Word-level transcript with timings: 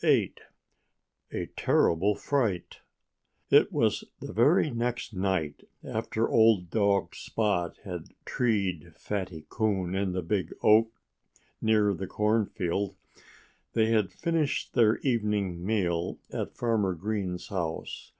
VIII 0.00 0.32
A 1.32 1.46
TERRIBLE 1.56 2.14
FRIGHT 2.14 2.82
It 3.50 3.72
was 3.72 4.04
the 4.20 4.32
very 4.32 4.70
next 4.70 5.12
night 5.12 5.64
after 5.82 6.28
old 6.28 6.70
dog 6.70 7.16
Spot 7.16 7.76
had 7.82 8.14
treed 8.24 8.94
Fatty 8.94 9.44
Coon 9.48 9.96
in 9.96 10.12
the 10.12 10.22
big 10.22 10.54
oak 10.62 10.92
near 11.60 11.92
the 11.94 12.06
cornfield. 12.06 12.94
They 13.72 13.86
had 13.86 14.12
finished 14.12 14.74
their 14.74 14.98
evening 14.98 15.66
meal 15.66 16.20
at 16.30 16.54
Farmer 16.56 16.94
Green's 16.94 17.48
house. 17.48 18.12